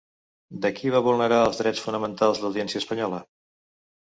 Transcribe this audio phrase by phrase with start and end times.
[0.63, 3.21] De qui va vulnerar els drets fonamentals l'Audiència espanyola?